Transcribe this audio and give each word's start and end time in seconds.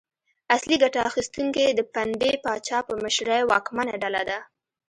اصلي 0.55 0.75
ګټه 0.83 0.99
اخیستونکي 1.09 1.65
د 1.73 1.81
پنبې 1.93 2.31
پاچا 2.43 2.79
په 2.87 2.93
مشرۍ 3.03 3.41
واکمنه 3.51 3.93
ډله 4.01 4.21
ده. 4.29 4.37